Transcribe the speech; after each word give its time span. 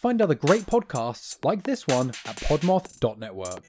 Find 0.00 0.22
other 0.22 0.34
great 0.34 0.62
podcasts 0.62 1.36
like 1.44 1.64
this 1.64 1.86
one 1.86 2.08
at 2.24 2.36
podmoth.network. 2.36 3.64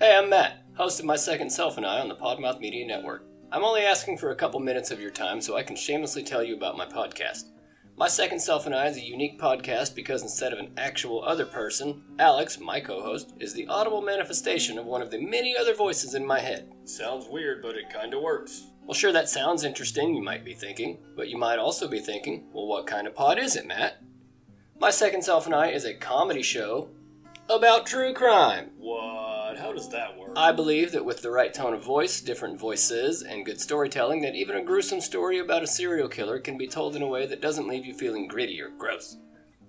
Hey, 0.00 0.16
I'm 0.16 0.30
Matt, 0.30 0.64
host 0.74 1.00
of 1.00 1.04
My 1.04 1.16
Second 1.16 1.50
Self 1.50 1.76
and 1.76 1.84
I 1.84 2.00
on 2.00 2.08
the 2.08 2.16
PodMoth 2.16 2.60
Media 2.60 2.86
Network. 2.86 3.26
I'm 3.52 3.62
only 3.62 3.82
asking 3.82 4.16
for 4.16 4.30
a 4.30 4.36
couple 4.36 4.58
minutes 4.58 4.90
of 4.90 5.00
your 5.00 5.10
time 5.10 5.42
so 5.42 5.54
I 5.54 5.62
can 5.64 5.76
shamelessly 5.76 6.22
tell 6.24 6.42
you 6.42 6.56
about 6.56 6.78
my 6.78 6.86
podcast. 6.86 7.50
My 7.96 8.08
Second 8.08 8.40
Self 8.40 8.66
and 8.66 8.74
I 8.74 8.86
is 8.88 8.96
a 8.96 9.00
unique 9.04 9.38
podcast 9.38 9.94
because 9.94 10.22
instead 10.22 10.52
of 10.52 10.58
an 10.58 10.72
actual 10.76 11.22
other 11.22 11.46
person, 11.46 12.02
Alex, 12.18 12.58
my 12.58 12.80
co 12.80 13.00
host, 13.02 13.32
is 13.38 13.54
the 13.54 13.68
audible 13.68 14.02
manifestation 14.02 14.78
of 14.78 14.84
one 14.84 15.00
of 15.00 15.12
the 15.12 15.20
many 15.20 15.56
other 15.56 15.74
voices 15.74 16.12
in 16.16 16.26
my 16.26 16.40
head. 16.40 16.72
Sounds 16.86 17.28
weird, 17.28 17.62
but 17.62 17.76
it 17.76 17.90
kinda 17.90 18.18
works. 18.18 18.64
Well, 18.84 18.94
sure, 18.94 19.12
that 19.12 19.28
sounds 19.28 19.62
interesting, 19.62 20.12
you 20.12 20.22
might 20.22 20.44
be 20.44 20.54
thinking, 20.54 20.98
but 21.14 21.28
you 21.28 21.38
might 21.38 21.60
also 21.60 21.86
be 21.86 22.00
thinking, 22.00 22.48
well, 22.52 22.66
what 22.66 22.88
kind 22.88 23.06
of 23.06 23.14
pod 23.14 23.38
is 23.38 23.54
it, 23.54 23.64
Matt? 23.64 24.02
My 24.76 24.90
Second 24.90 25.22
Self 25.22 25.46
and 25.46 25.54
I 25.54 25.68
is 25.68 25.84
a 25.84 25.94
comedy 25.94 26.42
show 26.42 26.88
about 27.48 27.86
true 27.86 28.12
crime. 28.12 28.72
What? 28.76 29.33
How 29.56 29.72
does 29.72 29.88
that 29.90 30.18
work? 30.18 30.32
I 30.36 30.52
believe 30.52 30.92
that 30.92 31.04
with 31.04 31.22
the 31.22 31.30
right 31.30 31.52
tone 31.52 31.74
of 31.74 31.82
voice, 31.82 32.20
different 32.20 32.58
voices, 32.58 33.22
and 33.22 33.44
good 33.44 33.60
storytelling, 33.60 34.22
that 34.22 34.34
even 34.34 34.56
a 34.56 34.62
gruesome 34.62 35.00
story 35.00 35.38
about 35.38 35.62
a 35.62 35.66
serial 35.66 36.08
killer 36.08 36.38
can 36.38 36.58
be 36.58 36.66
told 36.66 36.96
in 36.96 37.02
a 37.02 37.06
way 37.06 37.26
that 37.26 37.40
doesn't 37.40 37.68
leave 37.68 37.84
you 37.84 37.94
feeling 37.94 38.28
gritty 38.28 38.60
or 38.60 38.70
gross. 38.70 39.16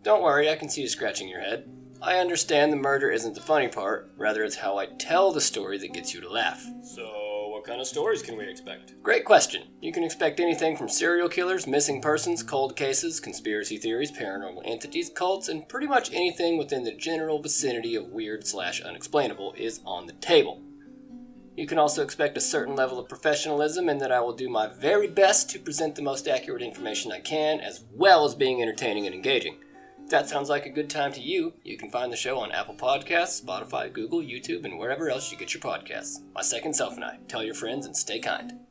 Don't 0.03 0.21
worry, 0.21 0.49
I 0.49 0.55
can 0.55 0.69
see 0.69 0.81
you 0.81 0.87
scratching 0.87 1.27
your 1.27 1.41
head. 1.41 1.69
I 2.01 2.19
understand 2.19 2.71
the 2.71 2.77
murder 2.77 3.09
isn't 3.09 3.35
the 3.35 3.41
funny 3.41 3.67
part, 3.67 4.11
rather, 4.17 4.43
it's 4.43 4.57
how 4.57 4.77
I 4.77 4.85
tell 4.85 5.31
the 5.31 5.41
story 5.41 5.77
that 5.79 5.93
gets 5.93 6.13
you 6.13 6.21
to 6.21 6.29
laugh. 6.29 6.63
So, 6.83 7.24
kind 7.65 7.81
of 7.81 7.87
stories 7.87 8.21
can 8.21 8.37
we 8.37 8.47
expect? 8.47 9.01
Great 9.01 9.25
question. 9.25 9.63
You 9.81 9.91
can 9.91 10.03
expect 10.03 10.39
anything 10.39 10.77
from 10.77 10.87
serial 10.87 11.27
killers, 11.27 11.65
missing 11.65 12.01
persons, 12.01 12.43
cold 12.43 12.75
cases, 12.75 13.19
conspiracy 13.19 13.77
theories, 13.77 14.11
paranormal 14.11 14.61
entities, 14.65 15.09
cults, 15.09 15.49
and 15.49 15.67
pretty 15.67 15.87
much 15.87 16.13
anything 16.13 16.57
within 16.57 16.83
the 16.83 16.93
general 16.93 17.41
vicinity 17.41 17.95
of 17.95 18.07
weird 18.07 18.45
slash 18.45 18.81
unexplainable 18.81 19.53
is 19.57 19.81
on 19.85 20.05
the 20.05 20.13
table. 20.13 20.61
You 21.55 21.65
can 21.65 21.79
also 21.79 22.03
expect 22.03 22.37
a 22.37 22.41
certain 22.41 22.75
level 22.75 22.99
of 22.99 23.09
professionalism 23.09 23.89
in 23.89 23.97
that 23.99 24.11
I 24.11 24.19
will 24.19 24.33
do 24.33 24.49
my 24.49 24.67
very 24.67 25.07
best 25.07 25.49
to 25.51 25.59
present 25.59 25.95
the 25.95 26.01
most 26.01 26.27
accurate 26.27 26.61
information 26.61 27.11
I 27.11 27.21
can, 27.21 27.61
as 27.61 27.83
well 27.93 28.25
as 28.25 28.35
being 28.35 28.61
entertaining 28.61 29.05
and 29.05 29.15
engaging. 29.15 29.57
If 30.05 30.11
that 30.11 30.29
sounds 30.29 30.49
like 30.49 30.67
a 30.67 30.69
good 30.69 30.87
time 30.87 31.13
to 31.13 31.19
you, 31.19 31.55
you 31.63 31.79
can 31.79 31.89
find 31.89 32.13
the 32.13 32.15
show 32.15 32.37
on 32.37 32.51
Apple 32.51 32.75
Podcasts, 32.75 33.43
Spotify, 33.43 33.91
Google, 33.91 34.21
YouTube, 34.21 34.63
and 34.63 34.77
wherever 34.77 35.09
else 35.09 35.31
you 35.31 35.37
get 35.37 35.51
your 35.51 35.61
podcasts. 35.61 36.19
My 36.35 36.43
second 36.43 36.75
self 36.75 36.93
and 36.93 37.03
I. 37.03 37.17
Tell 37.27 37.43
your 37.43 37.55
friends 37.55 37.87
and 37.87 37.97
stay 37.97 38.19
kind. 38.19 38.64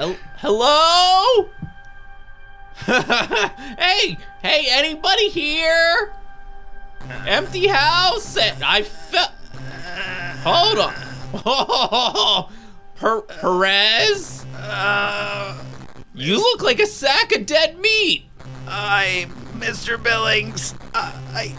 Hel- 0.00 0.16
Hello? 0.38 1.50
hey, 2.86 4.16
hey, 4.42 4.66
anybody 4.70 5.28
here? 5.28 6.14
Empty 7.26 7.66
house. 7.66 8.38
I 8.38 8.80
felt. 8.82 9.32
Hold 10.42 10.78
on. 10.78 10.94
Oh, 11.44 12.50
per- 12.96 13.20
Perez? 13.20 14.46
you 16.14 16.36
look 16.38 16.62
like 16.62 16.80
a 16.80 16.86
sack 16.86 17.32
of 17.36 17.44
dead 17.44 17.78
meat. 17.78 18.24
I, 18.66 19.26
Mr. 19.58 20.02
Billings, 20.02 20.74
uh, 20.94 21.12
I, 21.34 21.54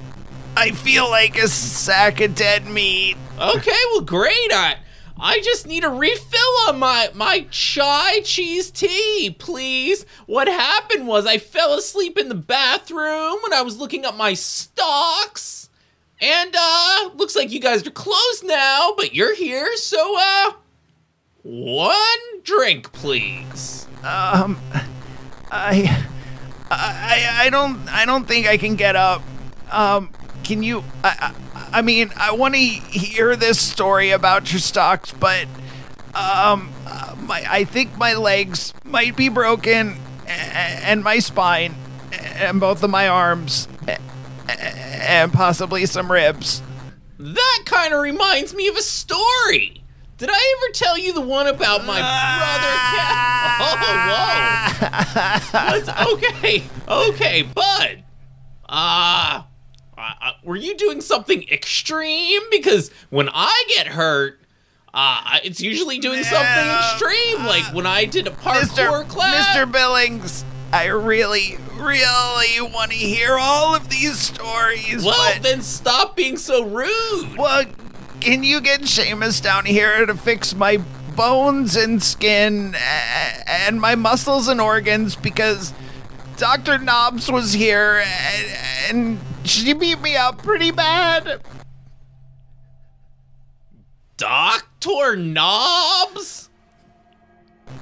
I 0.58 0.72
feel 0.72 1.08
like 1.12 1.38
a 1.38 1.48
sack 1.48 2.22
of 2.22 2.34
dead 2.34 2.66
meat. 2.66 3.18
Okay, 3.40 3.80
well, 3.92 4.02
great. 4.02 4.52
I, 4.52 4.78
I 5.24 5.40
just 5.42 5.68
need 5.68 5.84
a 5.84 5.90
refill 5.90 6.68
on 6.68 6.80
my 6.80 7.12
my 7.14 7.46
chai 7.52 8.22
cheese 8.22 8.72
tea, 8.72 9.36
please. 9.38 10.06
What 10.26 10.48
happened 10.48 11.08
was 11.08 11.28
I 11.28 11.38
fell 11.38 11.74
asleep 11.76 12.18
in 12.18 12.28
the 12.28 12.36
bathroom 12.36 13.38
when 13.44 13.54
I 13.54 13.62
was 13.62 13.78
looking 13.78 14.04
up 14.04 14.18
my 14.18 14.34
stocks. 14.34 15.70
And 16.20 16.56
uh 16.58 17.12
looks 17.16 17.36
like 17.36 17.52
you 17.52 17.60
guys 17.60 17.86
are 17.86 17.92
closed 17.92 18.44
now, 18.44 18.94
but 18.98 19.14
you're 19.14 19.36
here, 19.36 19.78
so 19.78 20.18
uh 20.20 20.52
one 21.44 22.42
drink, 22.44 22.92
please. 22.92 23.88
Um, 24.04 24.60
I, 25.52 26.06
I, 26.70 27.46
I 27.46 27.50
don't, 27.50 27.88
I 27.90 28.06
don't 28.06 28.28
think 28.28 28.48
I 28.48 28.58
can 28.58 28.76
get 28.76 28.96
up. 28.96 29.24
Um, 29.72 30.12
can 30.44 30.62
you? 30.62 30.84
I, 31.04 31.34
I, 31.51 31.51
I 31.74 31.82
mean, 31.82 32.12
I 32.18 32.34
want 32.34 32.54
to 32.56 32.60
hear 32.60 33.36
this 33.36 33.60
story 33.60 34.12
about 34.12 34.52
your 34.52 34.60
stocks, 34.60 35.12
but 35.12 35.46
um, 36.14 36.72
my, 37.22 37.44
I 37.48 37.64
think 37.64 37.98
my 37.98 38.14
legs 38.14 38.74
might 38.84 39.16
be 39.16 39.30
broken, 39.30 39.98
and 40.28 41.04
my 41.04 41.20
spine, 41.20 41.76
and 42.12 42.60
both 42.60 42.84
of 42.84 42.90
my 42.90 43.08
arms, 43.08 43.68
and 44.48 45.32
possibly 45.32 45.86
some 45.86 46.12
ribs. 46.12 46.62
That 47.18 47.64
kind 47.66 47.94
of 47.94 48.02
reminds 48.02 48.54
me 48.54 48.68
of 48.68 48.76
a 48.76 48.82
story. 48.82 49.84
Did 50.18 50.30
I 50.32 50.56
ever 50.58 50.74
tell 50.74 50.98
you 50.98 51.14
the 51.14 51.22
one 51.22 51.48
about 51.48 51.86
my 51.86 52.00
brother 52.00 52.74
Cat? 52.94 53.62
Oh, 53.64 53.76
whoa. 55.58 55.72
What's, 55.72 55.90
okay, 56.14 56.64
okay, 56.88 57.42
bud. 57.44 58.04
Uh, 58.68 59.44
uh, 59.98 60.32
were 60.44 60.56
you 60.56 60.76
doing 60.76 61.02
something 61.02 61.44
extreme? 61.50 62.42
Because 62.50 62.92
when 63.10 63.30
I 63.34 63.64
get 63.70 63.88
hurt, 63.88 64.40
uh, 64.94 65.40
it's 65.44 65.62
usually 65.62 66.00
doing 66.00 66.24
something 66.24 66.68
extreme, 66.68 67.46
like 67.46 67.74
when 67.74 67.86
I 67.86 68.06
did 68.06 68.28
a 68.28 68.32
parkour 68.32 69.04
Mr. 69.04 69.08
class. 69.08 69.48
Mr. 69.56 69.72
Billings, 69.72 70.44
I 70.74 70.88
really, 70.88 71.58
really 71.74 72.62
want 72.62 72.92
to 72.92 72.98
hear 72.98 73.38
all 73.38 73.76
of 73.76 73.90
these 73.90 74.20
stories. 74.20 75.04
Well, 75.06 75.34
but, 75.34 75.44
then 75.44 75.62
stop 75.62 76.16
being 76.16 76.38
so 76.38 76.66
rude. 76.66 77.38
well, 77.38 77.66
can 78.20 78.44
you 78.44 78.60
get 78.60 78.82
Seamus 78.82 79.42
down 79.42 79.66
here 79.66 80.06
to 80.06 80.16
fix 80.16 80.54
my 80.54 80.78
bones 81.16 81.76
and 81.76 82.02
skin 82.02 82.76
and 83.48 83.80
my 83.80 83.96
muscles 83.96 84.48
and 84.48 84.60
organs 84.60 85.16
because 85.16 85.74
Dr. 86.38 86.78
Knobs 86.78 87.32
was 87.32 87.54
here 87.54 88.04
and, 88.06 88.48
and 88.90 89.20
she 89.44 89.74
beat 89.74 90.02
me 90.02 90.16
up 90.16 90.42
pretty 90.44 90.72
bad. 90.72 91.42
Doctor 94.18 95.16
Knobs. 95.16 96.50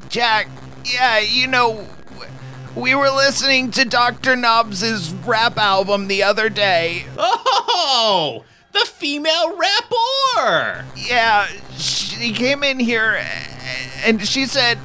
Jack, 0.07 0.47
yeah, 0.85 1.19
you 1.19 1.47
know, 1.47 1.87
we 2.75 2.95
were 2.95 3.09
listening 3.09 3.71
to 3.71 3.85
Dr. 3.85 4.35
Knobs' 4.35 5.13
rap 5.13 5.57
album 5.57 6.07
the 6.07 6.23
other 6.23 6.49
day. 6.49 7.05
Oh, 7.17 8.45
the 8.71 8.85
female 8.85 9.57
rapper. 9.57 10.85
Yeah, 10.95 11.47
she 11.77 12.31
came 12.31 12.63
in 12.63 12.79
here 12.79 13.21
and 14.03 14.25
she 14.25 14.45
said 14.45 14.77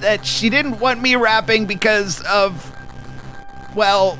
that 0.00 0.26
she 0.26 0.50
didn't 0.50 0.80
want 0.80 1.00
me 1.00 1.16
rapping 1.16 1.66
because 1.66 2.22
of, 2.22 2.72
well, 3.74 4.18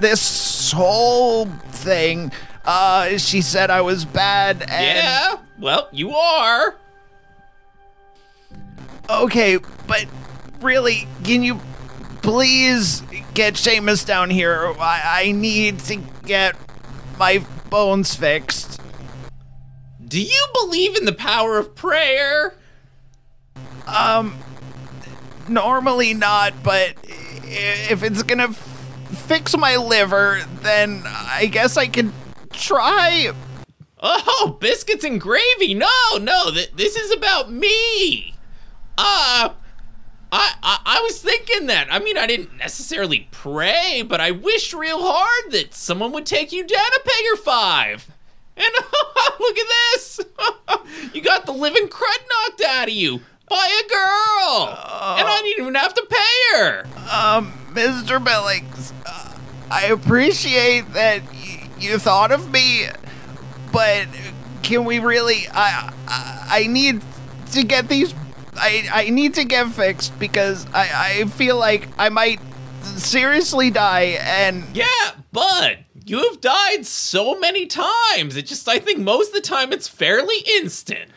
this 0.00 0.72
whole 0.72 1.46
thing. 1.46 2.32
Uh, 2.64 3.18
she 3.18 3.42
said 3.42 3.70
I 3.70 3.82
was 3.82 4.04
bad 4.04 4.62
and. 4.62 4.98
Yeah, 4.98 5.36
well, 5.58 5.88
you 5.92 6.10
are. 6.10 6.76
Okay, 9.08 9.58
but 9.86 10.06
really, 10.60 11.06
can 11.24 11.42
you 11.42 11.60
please 12.22 13.02
get 13.34 13.54
Seamus 13.54 14.06
down 14.06 14.30
here? 14.30 14.72
I, 14.80 15.24
I 15.26 15.32
need 15.32 15.80
to 15.80 15.96
get 16.24 16.56
my 17.18 17.44
bones 17.68 18.14
fixed. 18.14 18.80
Do 20.06 20.22
you 20.22 20.46
believe 20.54 20.96
in 20.96 21.04
the 21.04 21.12
power 21.12 21.58
of 21.58 21.74
prayer? 21.74 22.54
Um, 23.86 24.38
normally 25.48 26.14
not, 26.14 26.54
but 26.62 26.94
if 27.02 28.02
it's 28.02 28.22
gonna 28.22 28.54
fix 29.14 29.56
my 29.56 29.76
liver, 29.76 30.40
then 30.62 31.02
I 31.06 31.46
guess 31.46 31.76
I 31.76 31.86
could 31.86 32.12
try. 32.52 33.32
Oh, 34.00 34.56
biscuits 34.60 35.04
and 35.04 35.20
gravy. 35.20 35.74
No, 35.74 35.88
no, 36.20 36.50
th- 36.50 36.72
this 36.76 36.96
is 36.96 37.10
about 37.10 37.50
me. 37.50 38.34
Uh, 38.98 39.50
I, 40.30 40.54
I 40.62 40.78
I 40.84 41.00
was 41.02 41.20
thinking 41.22 41.66
that. 41.68 41.88
I 41.90 41.98
mean, 42.00 42.18
I 42.18 42.26
didn't 42.26 42.56
necessarily 42.56 43.28
pray, 43.30 44.02
but 44.06 44.20
I 44.20 44.30
wished 44.30 44.72
real 44.74 44.98
hard 45.00 45.52
that 45.52 45.74
someone 45.74 46.12
would 46.12 46.26
take 46.26 46.52
you 46.52 46.66
down 46.66 46.86
a 46.96 47.00
peg 47.00 47.24
or 47.32 47.36
five. 47.36 48.10
And 48.56 48.66
look 49.40 49.58
at 49.58 49.66
this. 49.92 50.20
you 51.14 51.20
got 51.22 51.46
the 51.46 51.52
living 51.52 51.88
crud 51.88 52.18
knocked 52.28 52.62
out 52.62 52.88
of 52.88 52.94
you 52.94 53.20
by 53.48 53.82
a 53.84 53.88
girl. 53.88 54.68
and 55.18 55.28
I 55.28 55.40
didn't 55.44 55.62
even 55.62 55.74
have 55.74 55.94
to 55.94 56.06
pay 56.08 56.58
her. 56.58 56.84
Um, 57.10 57.52
Mr. 57.72 58.22
Billings, 58.22 58.92
uh, 59.03 59.03
I 59.70 59.86
appreciate 59.86 60.92
that 60.92 61.22
y- 61.32 61.68
you 61.78 61.98
thought 61.98 62.32
of 62.32 62.50
me, 62.52 62.86
but 63.72 64.06
can 64.62 64.84
we 64.84 64.98
really? 64.98 65.46
I 65.52 65.92
I, 66.08 66.46
I 66.62 66.66
need 66.66 67.02
to 67.52 67.62
get 67.64 67.88
these. 67.88 68.14
I 68.56 68.88
I 68.92 69.10
need 69.10 69.34
to 69.34 69.44
get 69.44 69.68
fixed 69.70 70.18
because 70.18 70.66
I 70.72 71.20
I 71.22 71.24
feel 71.28 71.56
like 71.58 71.88
I 71.98 72.08
might 72.08 72.40
seriously 72.82 73.70
die 73.70 74.16
and 74.20 74.64
Yeah, 74.74 74.84
but 75.32 75.78
you 76.04 76.18
have 76.28 76.40
died 76.40 76.84
so 76.86 77.38
many 77.40 77.66
times. 77.66 78.36
It 78.36 78.46
just, 78.46 78.68
I 78.68 78.78
think 78.78 78.98
most 79.00 79.28
of 79.28 79.34
the 79.34 79.40
time 79.40 79.72
it's 79.72 79.88
fairly 79.88 80.36
instant. 80.58 81.10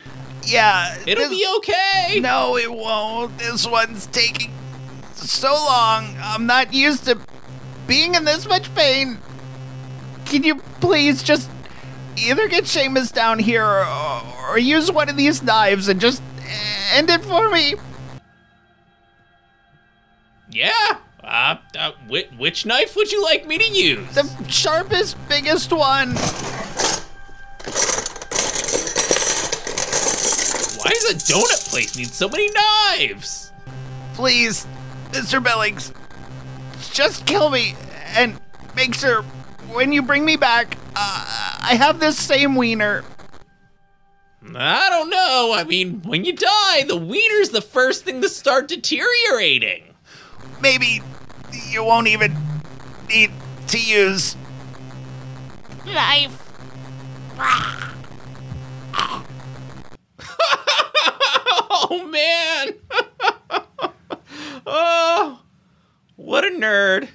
yeah. 0.44 0.98
It'll 1.06 1.28
this- 1.30 1.38
be 1.38 1.46
okay. 1.58 2.20
No, 2.22 2.56
it 2.58 2.72
won't. 2.72 3.38
This 3.38 3.68
one's 3.68 4.06
taking 4.08 4.52
so 5.14 5.52
long. 5.52 6.16
I'm 6.24 6.46
not 6.46 6.74
used 6.74 7.04
to 7.06 7.20
being 7.88 8.16
in 8.16 8.25
this 8.25 8.45
much 8.48 8.74
pain. 8.75 9.18
Can 10.25 10.44
you 10.44 10.57
please 10.81 11.24
just 11.24 11.50
either 12.18 12.48
get 12.48 12.66
Seamus 12.66 13.12
down 13.12 13.39
here 13.39 13.66
or, 13.66 14.22
or 14.50 14.60
use 14.60 14.92
one 14.92 15.10
of 15.10 15.18
these 15.18 15.42
knives 15.42 15.88
and 15.88 16.00
just 16.00 16.22
end 16.94 17.10
it 17.10 17.24
for 17.24 17.50
me? 17.50 17.75
Yeah. 20.51 20.98
Uh, 21.24 21.57
uh 21.78 21.92
which, 22.07 22.30
which 22.38 22.66
knife 22.66 22.95
would 22.95 23.12
you 23.12 23.24
like 23.24 23.48
me 23.48 23.57
to 23.57 23.69
use? 23.69 24.16
The 24.16 24.30
sharpest, 24.50 25.18
biggest 25.28 25.72
one. 25.72 26.16
Why 30.78 30.92
does 30.92 31.12
a 31.12 31.16
donut 31.16 31.69
place 31.69 31.98
need 31.98 32.07
so 32.07 32.30
many 32.30 32.50
knives? 32.51 33.51
Please, 34.13 34.66
Mr. 35.12 35.44
Billings, 35.44 35.92
just 36.92 37.26
kill 37.26 37.50
me 37.50 37.76
and 38.16 38.40
make 38.76 38.96
sure 38.96 39.22
when 39.72 39.92
you 39.92 40.02
bring 40.02 40.26
me 40.26 40.38
back, 40.38 40.78
uh, 40.96 41.58
I 41.62 41.76
have 41.76 42.00
this 42.00 42.18
same 42.18 42.56
wiener. 42.56 43.04
I 44.56 44.90
don't 44.90 45.10
know. 45.10 45.54
I 45.56 45.64
mean, 45.66 46.02
when 46.04 46.24
you 46.24 46.34
die, 46.34 46.84
the 46.84 46.96
wiener's 46.96 47.50
the 47.50 47.62
first 47.62 48.06
thing 48.06 48.22
to 48.22 48.30
start 48.30 48.68
deteriorating. 48.68 49.84
maybe 50.62 51.02
you 51.70 51.84
won't 51.84 52.08
even 52.08 52.36
need 53.10 53.32
to 53.68 53.80
use 53.80 54.36
Life. 55.88 56.44
oh 61.90 62.10
man. 62.12 62.74
oh, 64.68 65.40
what 66.18 66.44
a 66.44 66.46
nerd. 66.57 67.07